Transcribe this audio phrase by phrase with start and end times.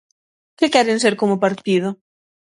[0.57, 1.89] ¿Que queren ser como partido?